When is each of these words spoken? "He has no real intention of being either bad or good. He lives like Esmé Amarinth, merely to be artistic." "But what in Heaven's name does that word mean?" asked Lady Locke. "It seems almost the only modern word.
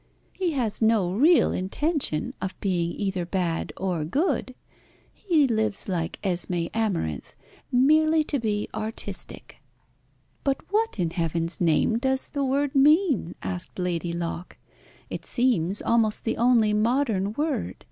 "He 0.33 0.53
has 0.53 0.81
no 0.81 1.11
real 1.11 1.51
intention 1.53 2.33
of 2.41 2.59
being 2.59 2.91
either 2.93 3.23
bad 3.23 3.71
or 3.77 4.03
good. 4.03 4.55
He 5.13 5.45
lives 5.45 5.87
like 5.87 6.19
Esmé 6.23 6.71
Amarinth, 6.71 7.35
merely 7.71 8.23
to 8.23 8.39
be 8.39 8.67
artistic." 8.73 9.57
"But 10.43 10.59
what 10.73 10.97
in 10.99 11.11
Heaven's 11.11 11.61
name 11.61 11.99
does 11.99 12.29
that 12.29 12.43
word 12.43 12.73
mean?" 12.73 13.35
asked 13.43 13.77
Lady 13.77 14.11
Locke. 14.11 14.57
"It 15.11 15.23
seems 15.23 15.83
almost 15.83 16.23
the 16.23 16.37
only 16.37 16.73
modern 16.73 17.33
word. 17.33 17.75